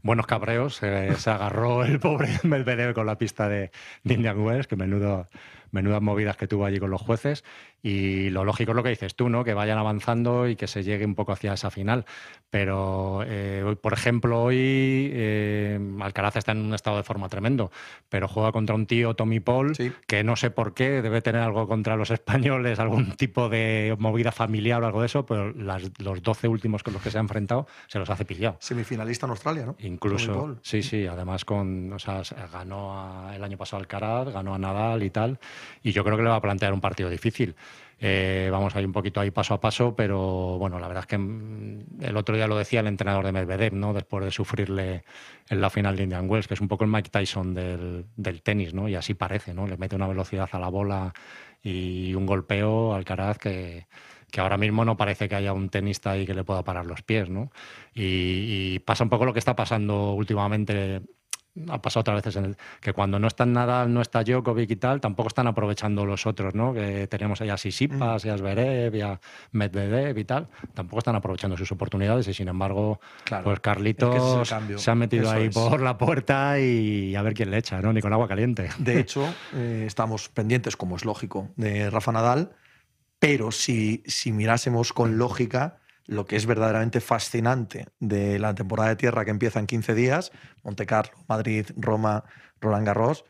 buenos 0.04 0.26
cabreos. 0.26 0.80
eh, 0.84 1.14
se 1.18 1.30
agarró 1.30 1.84
el 1.84 2.00
pobre 2.00 2.30
Medvedev 2.44 2.94
con 2.94 3.06
la 3.06 3.18
pista 3.18 3.48
de, 3.48 3.72
de 4.04 4.14
Indian 4.14 4.40
Wells, 4.40 4.68
que 4.68 4.76
menudo, 4.76 5.28
menudas 5.72 6.02
movidas 6.02 6.38
que 6.38 6.48
tuvo 6.48 6.66
allí 6.66 6.80
con 6.80 6.90
los 6.92 7.02
jueces. 7.02 7.44
Y 7.84 8.30
lo 8.30 8.46
lógico 8.46 8.72
es 8.72 8.76
lo 8.76 8.84
que 8.84 8.90
dices 8.90 9.16
tú, 9.16 9.28
¿no? 9.30 9.44
Que 9.44 9.54
vayan 9.56 9.78
avanzando 9.80 10.48
y 10.48 10.56
que 10.56 10.68
se 10.68 10.84
llegue 10.84 11.04
un 11.06 11.16
poco 11.16 11.32
hacia 11.32 11.54
esa 11.54 11.72
final. 11.72 12.06
Pero, 12.52 13.24
eh, 13.26 13.76
por 13.82 13.94
ejemplo, 13.94 14.44
hoy 14.44 15.10
eh, 15.14 15.80
Alcaraz 16.02 16.36
está 16.36 16.52
en 16.52 16.60
un 16.60 16.74
estado 16.74 16.98
de 16.98 17.04
forma 17.04 17.30
tremendo, 17.30 17.72
pero 18.10 18.28
juega 18.28 18.52
contra 18.52 18.76
un 18.76 18.86
tío, 18.86 19.14
Tommy 19.16 19.40
Paul, 19.40 19.76
Sí. 19.76 19.92
que 20.06 20.24
no 20.24 20.36
sé 20.36 20.52
por 20.52 20.74
qué, 20.74 21.02
debe 21.02 21.22
tener 21.22 21.42
algo 21.42 21.68
contra 21.68 21.96
los 21.96 22.12
españoles, 22.12 22.80
algún 22.80 23.14
tipo 23.14 23.50
de 23.50 23.96
movida 23.98 24.32
familiar 24.32 24.84
o 24.84 24.86
algo 24.86 25.00
de 25.02 25.06
eso, 25.08 25.26
pero 25.26 25.52
las- 25.54 25.92
los 26.00 26.22
12 26.22 26.48
últimos 26.48 26.84
con 26.84 26.94
los 26.94 27.02
que 27.02 27.10
se 27.10 27.18
ha 27.18 27.22
enfrentado 27.22 27.68
se 27.88 28.00
los 28.00 28.10
hace 28.10 28.26
pillado. 28.26 28.58
Semifinalista 28.60 29.26
en 29.26 29.30
Australia, 29.32 29.66
¿no? 29.66 29.74
Tommy 29.74 29.88
Incluso, 29.88 30.34
Paul. 30.34 30.60
sí, 30.62 30.84
sí, 30.84 31.08
además 31.08 31.46
con, 31.46 31.92
o 31.94 32.00
sea, 32.00 32.24
se- 32.24 32.36
ganó 32.52 32.94
a- 33.00 33.36
el 33.36 33.44
año 33.44 33.58
pasado 33.58 33.80
Alcaraz, 33.82 34.30
ganó 34.30 34.54
a 34.54 34.60
Nadal 34.60 35.04
y 35.04 35.10
tal, 35.10 35.40
y 35.84 35.92
yo 35.92 36.04
creo 36.04 36.18
que 36.18 36.24
le 36.24 36.30
va 36.30 36.36
a 36.36 36.42
plantear 36.42 36.74
un 36.74 36.82
partido 36.82 37.10
difícil. 37.10 37.56
Eh, 38.04 38.50
vamos 38.52 38.76
a 38.76 38.80
ir 38.80 38.88
un 38.88 38.92
poquito 38.92 39.20
ahí 39.22 39.30
paso 39.30 39.54
a 39.54 39.62
paso, 39.62 39.96
pero 39.96 40.58
bueno, 40.58 40.80
la 40.80 40.88
verdad 40.88 41.04
es 41.04 41.08
que 41.08 41.20
mm, 41.20 42.02
el 42.02 42.18
otro 42.18 42.36
día 42.36 42.48
lo 42.48 42.58
decía 42.58 42.80
el 42.80 42.88
entrenador 42.88 43.24
de 43.24 43.32
Medvedev, 43.32 43.74
¿no? 43.74 43.94
Después 43.94 44.26
de 44.26 44.32
sufrirle 44.32 45.04
en 45.48 45.62
la 45.62 45.70
final 45.70 45.96
de 45.96 46.04
Indian 46.04 46.28
Wells, 46.28 46.48
que 46.48 46.56
es 46.56 46.62
un 46.62 46.68
poco 46.68 46.84
el 46.84 46.90
Mike 46.90 47.12
Tyson 47.12 47.54
del, 47.54 48.42
tenis, 48.42 48.74
¿no? 48.74 48.90
Y 48.90 48.96
así 48.96 49.14
parece, 49.14 49.54
¿no? 49.54 49.68
Le 49.68 49.78
mete 49.78 49.96
una 49.96 50.08
velocidad 50.08 50.50
a 50.52 50.58
la 50.58 50.70
bola 50.70 51.14
y 51.62 52.16
un 52.16 52.26
golpeo 52.26 52.94
a 52.94 52.98
Alcaraz 52.98 53.38
que, 53.38 53.86
ahora 54.38 54.58
mismo 54.58 54.84
no 54.84 54.98
parece 54.98 55.30
que 55.30 55.36
haya 55.36 55.54
un 55.54 55.70
tenista 55.70 56.12
ahí 56.12 56.26
que 56.26 56.34
le 56.34 56.44
pueda 56.44 56.64
parar 56.64 56.88
los 56.88 57.04
pies, 57.04 57.30
¿no? 57.30 57.52
Y 57.94 58.80
pasa 58.80 59.04
un 59.04 59.12
poco 59.12 59.26
lo 59.26 59.34
que 59.34 59.40
está 59.40 59.56
pasando 59.56 60.14
últimamente. 60.14 61.02
Ha 61.70 61.82
pasado 61.82 62.02
otras 62.02 62.16
veces 62.24 62.36
en 62.38 62.46
el, 62.46 62.58
que 62.80 62.94
cuando 62.94 63.20
no 63.20 63.28
está 63.28 63.46
Nadal, 63.46 63.94
no 63.94 64.00
está 64.02 64.24
Djokovic 64.24 64.72
y 64.72 64.76
tal, 64.78 65.02
tampoco 65.02 65.28
están 65.28 65.48
aprovechando 65.48 66.06
los 66.06 66.26
otros, 66.26 66.56
¿no? 66.56 66.74
Que 66.74 67.08
tenemos 67.08 67.42
ahí 67.42 67.50
a 67.50 67.58
Sisipas, 67.58 68.24
y 68.24 68.30
a 68.30 68.38
Zverev, 68.38 68.96
y 68.96 69.02
a 69.02 69.20
Medvedev 69.52 70.18
y 70.18 70.24
tal. 70.24 70.48
Tampoco 70.74 71.00
están 71.00 71.16
aprovechando 71.18 71.58
sus 71.58 71.70
oportunidades 71.74 72.26
y 72.30 72.34
sin 72.34 72.48
embargo, 72.48 73.02
Claro. 73.26 73.44
pues 73.44 73.56
Es 73.56 73.60
que 73.60 73.64
Carlitos 73.64 74.48
se 74.78 74.92
ha 74.92 74.96
metido 74.96 75.24
Eso 75.24 75.32
ahí 75.34 75.48
es. 75.48 75.54
por 75.54 75.82
la 75.82 75.98
puerta 75.98 76.58
y 76.58 77.16
a 77.16 77.22
ver 77.22 77.34
quién 77.34 77.52
le 77.52 77.58
echa, 77.58 77.82
¿no? 77.82 77.92
Ni 77.92 78.00
con 78.02 78.14
agua 78.14 78.30
caliente. 78.30 78.70
De 78.78 79.00
hecho, 79.02 79.28
eh, 79.54 79.84
estamos 79.86 80.30
pendientes, 80.30 80.78
como 80.78 80.96
es 80.96 81.04
lógico, 81.04 81.50
de 81.58 81.90
Rafa 81.90 82.14
Nadal, 82.14 82.52
pero 83.20 83.52
si, 83.52 84.04
si 84.08 84.32
mirásemos 84.32 84.94
con 84.94 85.18
lógica 85.18 85.81
lo 86.06 86.26
que 86.26 86.36
es 86.36 86.46
verdaderamente 86.46 87.02
fascinante 87.02 87.88
de 88.00 88.40
la 88.40 88.54
temporada 88.56 88.90
de 88.90 88.96
tierra 88.96 89.26
que 89.26 89.32
empieza 89.32 89.60
en 89.60 89.68
15 89.68 89.94
días, 89.94 90.32
Monte 90.64 90.86
Carlo, 90.86 91.14
Madrid, 91.28 91.68
Roma, 91.78 92.24
Roland 92.60 92.86
Garros, 92.86 93.26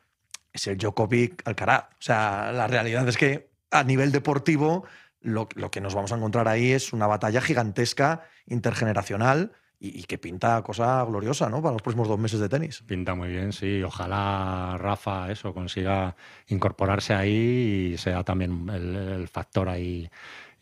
es 0.53 0.67
el 0.67 0.77
Djokovic 0.77 1.47
Alcaraz. 1.47 1.85
O 1.91 2.01
sea, 2.01 2.51
la 2.51 2.67
realidad 2.67 3.07
es 3.07 3.17
que 3.17 3.51
a 3.71 3.83
nivel 3.83 4.11
deportivo 4.11 4.85
lo, 5.21 5.47
lo 5.55 5.71
que 5.71 5.81
nos 5.81 5.95
vamos 5.95 6.11
a 6.11 6.15
encontrar 6.15 6.47
ahí 6.47 6.71
es 6.71 6.93
una 6.93 7.07
batalla 7.07 7.41
gigantesca, 7.41 8.23
intergeneracional 8.47 9.51
y, 9.83 10.03
que 10.03 10.19
pinta 10.19 10.61
cosa 10.61 11.03
gloriosa 11.05 11.49
¿no? 11.49 11.61
para 11.61 11.73
los 11.73 11.81
próximos 11.81 12.07
dos 12.07 12.19
meses 12.19 12.39
de 12.39 12.47
tenis. 12.47 12.83
Pinta 12.85 13.15
muy 13.15 13.29
bien, 13.29 13.51
sí. 13.51 13.81
Ojalá 13.81 14.77
Rafa 14.77 15.31
eso 15.31 15.53
consiga 15.55 16.15
incorporarse 16.47 17.15
ahí 17.15 17.93
y 17.93 17.97
sea 17.97 18.23
también 18.23 18.69
el 18.69 19.27
factor 19.27 19.69
ahí 19.69 20.07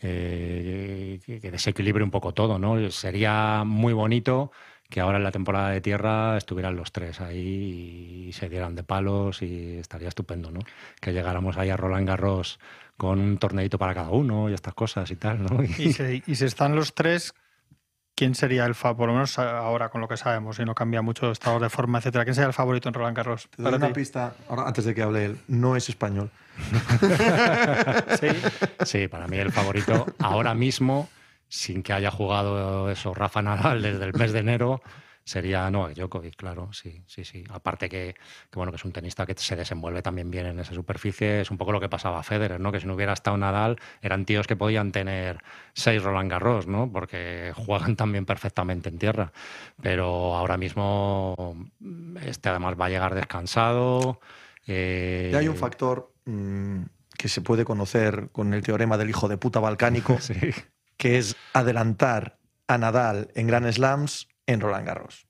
eh, 0.02 1.20
que 1.26 1.52
desequilibre 1.52 2.04
un 2.04 2.12
poco 2.12 2.34
todo, 2.34 2.60
¿no? 2.60 2.90
Sería 2.92 3.64
muy 3.66 3.94
bonito 3.94 4.52
que 4.90 5.02
ahora 5.02 5.18
en 5.18 5.24
la 5.24 5.32
temporada 5.32 5.70
de 5.70 5.82
tierra 5.82 6.38
estuvieran 6.38 6.76
los 6.76 6.92
tres 6.92 7.22
ahí 7.22 8.26
y 8.28 8.34
se 8.34 8.50
dieran 8.50 8.76
de 8.76 8.84
palos 8.84 9.42
y 9.42 9.78
estaría 9.78 10.08
estupendo, 10.08 10.52
¿no? 10.52 10.62
Que 11.00 11.14
llegáramos 11.14 11.58
ahí 11.58 11.70
a 11.70 11.78
Roland 11.78 12.08
Garros 12.08 12.60
con 12.98 13.20
un 13.20 13.38
torneito 13.38 13.78
para 13.78 13.94
cada 13.94 14.10
uno 14.10 14.50
y 14.50 14.54
estas 14.54 14.74
cosas 14.74 15.10
y 15.12 15.16
tal, 15.16 15.44
¿no? 15.44 15.64
Y 15.64 15.94
si, 15.94 16.24
y 16.26 16.36
si 16.36 16.46
están 16.46 16.76
los 16.76 16.96
tres, 16.96 17.34
¿quién 18.20 18.36
sería 18.36 18.66
el 18.66 18.76
favorito? 18.76 18.98
Por 18.98 19.08
lo 19.08 19.14
menos 19.14 19.40
ahora 19.40 19.88
con 19.88 20.02
lo 20.02 20.08
que 20.10 20.18
sabemos, 20.18 20.60
y 20.60 20.66
no 20.66 20.76
cambia 20.76 21.02
mucho 21.02 21.32
estados 21.32 21.62
de 21.62 21.70
forma, 21.70 22.00
etcétera. 22.00 22.26
¿Quién 22.26 22.36
sería 22.36 22.48
el 22.48 22.54
favorito 22.54 22.90
en 22.90 22.94
Roland 22.94 23.16
Garros? 23.16 23.48
Te 23.50 23.62
doy 23.64 23.72
Para 23.72 23.78
una 23.78 23.88
ti. 23.88 23.94
pista, 23.94 24.34
ahora, 24.50 24.64
antes 24.68 24.84
de 24.84 24.94
que 24.94 25.02
hable 25.02 25.24
él, 25.26 25.40
no 25.48 25.78
es 25.78 25.88
español. 25.88 26.30
Sí. 28.20 28.28
Sí, 28.84 29.08
para 29.08 29.28
mí 29.28 29.38
el 29.38 29.52
favorito 29.54 30.06
ahora 30.20 30.54
mismo, 30.54 31.08
sin 31.48 31.82
que 31.84 31.94
haya 31.94 32.12
jugado 32.12 32.92
eso 32.92 33.14
Rafa 33.14 33.42
Nadal 33.42 33.82
desde 33.82 34.04
el 34.04 34.14
mes 34.14 34.34
de 34.34 34.40
enero, 34.40 34.82
sería 35.30 35.70
Novak 35.70 35.94
Djokovic, 35.96 36.36
claro, 36.36 36.74
sí, 36.74 37.04
sí, 37.06 37.24
sí. 37.24 37.44
Aparte 37.52 37.88
que, 37.88 38.16
que, 38.50 38.56
bueno, 38.56 38.72
que 38.72 38.78
es 38.78 38.86
un 38.86 38.92
tenista 38.92 39.26
que 39.26 39.36
se 39.38 39.56
desenvuelve 39.56 40.02
también 40.02 40.32
bien 40.32 40.48
en 40.48 40.60
esa 40.60 40.74
superficie, 40.74 41.42
es 41.42 41.52
un 41.52 41.58
poco 41.58 41.72
lo 41.72 41.80
que 41.80 41.88
pasaba 41.90 42.20
a 42.20 42.24
Federer, 42.24 42.60
¿no? 42.60 42.72
Que 42.72 42.80
si 42.80 42.88
no 42.88 42.96
hubiera 42.96 43.14
estado 43.14 43.38
Nadal, 43.38 43.78
eran 44.02 44.26
tíos 44.26 44.48
que 44.48 44.56
podían 44.56 44.92
tener 44.92 45.44
seis 45.74 46.02
Roland 46.02 46.32
Garros, 46.32 46.66
¿no? 46.68 46.92
Porque 46.92 47.52
juegan 47.56 47.96
también 47.96 48.26
perfectamente 48.26 48.90
en 48.90 48.98
tierra. 48.98 49.32
Pero 49.82 50.36
ahora 50.36 50.58
mismo 50.58 51.56
este 52.26 52.50
además 52.50 52.76
va 52.80 52.86
a 52.86 52.90
llegar 52.90 53.14
descansado. 53.16 54.20
eh, 54.66 55.30
Y 55.32 55.36
hay 55.36 55.48
un 55.48 55.56
factor 55.58 56.12
mm, 56.26 56.82
que 57.18 57.28
se 57.30 57.42
puede 57.42 57.66
conocer 57.66 58.30
con 58.32 58.54
el 58.54 58.64
teorema 58.64 58.98
del 58.98 59.10
hijo 59.10 59.28
de 59.28 59.38
puta 59.38 59.60
balcánico, 59.60 60.18
Sí. 60.22 60.34
que 60.98 61.18
es 61.18 61.36
adelantar 61.54 62.38
a 62.68 62.78
Nadal 62.78 63.30
en 63.36 63.48
Grand 63.48 63.70
Slams 63.72 64.28
en 64.50 64.62
Roland 64.62 64.88
Garros. 64.88 65.29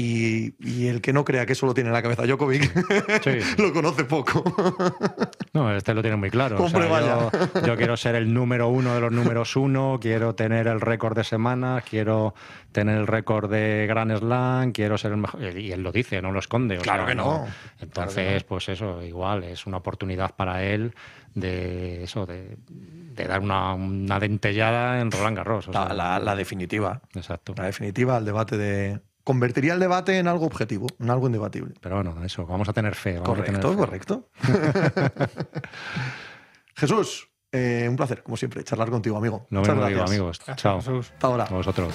Y, 0.00 0.54
y 0.60 0.86
el 0.86 1.00
que 1.00 1.12
no 1.12 1.24
crea 1.24 1.44
que 1.44 1.54
eso 1.54 1.66
lo 1.66 1.74
tiene 1.74 1.88
en 1.88 1.94
la 1.94 2.02
cabeza 2.02 2.24
Djokovic, 2.24 2.72
Sí. 3.24 3.38
lo 3.60 3.72
conoce 3.72 4.04
poco. 4.04 4.44
No, 5.54 5.74
este 5.74 5.92
lo 5.92 6.02
tiene 6.02 6.16
muy 6.16 6.30
claro. 6.30 6.62
O 6.62 6.68
sea, 6.68 6.78
Hombre, 6.78 6.88
vaya. 6.88 7.30
yo, 7.54 7.66
yo 7.66 7.76
quiero 7.76 7.96
ser 7.96 8.14
el 8.14 8.32
número 8.32 8.68
uno 8.68 8.94
de 8.94 9.00
los 9.00 9.10
números 9.10 9.56
uno, 9.56 9.98
quiero 10.00 10.36
tener 10.36 10.68
el 10.68 10.80
récord 10.80 11.16
de 11.16 11.24
semanas, 11.24 11.82
quiero 11.88 12.34
tener 12.70 12.96
el 12.98 13.06
récord 13.08 13.50
de 13.50 13.86
Grand 13.88 14.16
Slam, 14.16 14.70
quiero 14.70 14.96
ser 14.98 15.12
el 15.12 15.16
mejor. 15.16 15.42
Y 15.58 15.72
él 15.72 15.82
lo 15.82 15.90
dice, 15.90 16.22
no 16.22 16.30
lo 16.30 16.38
esconde. 16.38 16.78
o 16.78 16.82
Claro 16.82 17.04
sea, 17.04 17.08
que 17.08 17.14
no. 17.16 17.44
Entonces, 17.80 18.14
Claro 18.14 18.28
que 18.38 18.40
no. 18.40 18.46
pues 18.46 18.68
eso, 18.68 19.02
igual, 19.02 19.42
es 19.44 19.66
una 19.66 19.78
oportunidad 19.78 20.36
para 20.36 20.62
él 20.62 20.94
de 21.34 22.04
eso, 22.04 22.24
de, 22.24 22.56
de 22.68 23.24
dar 23.26 23.40
una, 23.40 23.74
una 23.74 24.20
dentellada 24.20 25.00
en 25.00 25.10
Roland 25.10 25.38
Garros. 25.38 25.66
o 25.68 25.72
La, 25.72 25.86
sea, 25.86 25.94
la- 25.94 26.18
la 26.20 26.36
definitiva. 26.36 27.00
Exacto. 27.16 27.54
La 27.56 27.64
definitiva, 27.64 28.16
el 28.18 28.24
debate 28.26 28.56
de. 28.56 29.00
Convertiría 29.28 29.74
el 29.74 29.78
debate 29.78 30.16
en 30.18 30.26
algo 30.26 30.46
objetivo, 30.46 30.86
en 30.98 31.10
algo 31.10 31.26
indebatible. 31.26 31.74
Pero 31.82 31.96
bueno, 31.96 32.16
eso, 32.24 32.46
vamos 32.46 32.66
a 32.70 32.72
tener 32.72 32.94
fe. 32.94 33.18
Vamos 33.18 33.38
a 33.40 33.44
tener 33.44 33.60
Correcto, 33.60 33.70
fe. 33.72 34.30
correcto. 34.40 35.28
Jesús, 36.74 37.28
eh, 37.52 37.86
un 37.90 37.96
placer, 37.96 38.22
como 38.22 38.38
siempre, 38.38 38.64
charlar 38.64 38.88
contigo, 38.88 39.18
amigo. 39.18 39.46
Lo 39.50 39.60
Muchas 39.60 39.74
mismo 39.74 39.86
digo, 39.88 39.98
gracias. 39.98 40.18
amigos. 40.18 40.38
Gracias, 40.38 40.56
Chao. 40.62 40.76
Jesús. 40.78 41.10
Hasta 41.12 41.26
ahora. 41.26 41.44
A 41.44 41.50
vosotros. 41.52 41.92